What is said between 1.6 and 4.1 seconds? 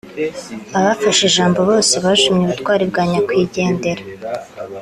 bose bashimye ubutwari bwa nyakwigendera